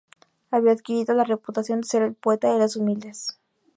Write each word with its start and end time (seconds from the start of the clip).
Había 0.49 0.71
adquirido 0.71 1.13
la 1.13 1.23
reputación 1.25 1.81
de 1.81 1.87
ser 1.87 2.01
el 2.01 2.15
poeta 2.15 2.51
de 2.51 2.57
los 2.57 2.75
humildes. 2.75 3.37